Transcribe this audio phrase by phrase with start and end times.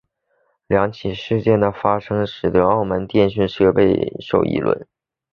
[0.65, 4.87] 两起事件的发生使得澳门电讯备受议论。